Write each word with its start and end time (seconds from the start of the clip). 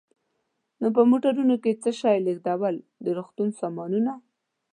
نو 0.81 0.87
په 0.95 1.01
موټرونو 1.09 1.55
کې 1.63 1.79
څه 1.83 1.89
شی 1.99 2.17
لېږدوو؟ 2.25 2.69
د 3.03 3.05
روغتون 3.17 3.49
سامانونه. 3.59 4.11